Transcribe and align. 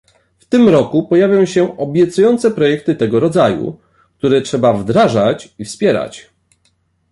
W 0.39 0.45
tym 0.45 0.69
roku 0.69 1.03
pojawią 1.07 1.45
się 1.45 1.77
obiecujące 1.77 2.51
projekty 2.51 2.95
tego 2.95 3.19
rodzaju, 3.19 3.79
które 4.17 4.41
trzeba 4.41 4.73
wdrażać 4.73 5.53
i 5.59 5.65
wspierać 5.65 6.29